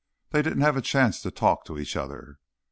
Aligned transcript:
"They 0.31 0.41
didn't 0.41 0.61
have 0.61 0.75
a 0.75 0.81
chance 0.81 1.21
to 1.21 1.29
talk 1.29 1.63
to 1.65 1.77
each 1.77 1.95
other." 1.95 2.39